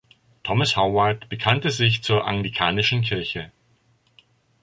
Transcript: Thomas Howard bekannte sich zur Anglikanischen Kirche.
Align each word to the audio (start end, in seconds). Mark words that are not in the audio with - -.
Thomas 0.43 0.73
Howard 0.75 1.29
bekannte 1.29 1.69
sich 1.69 2.01
zur 2.01 2.25
Anglikanischen 2.25 3.03
Kirche. 3.03 3.51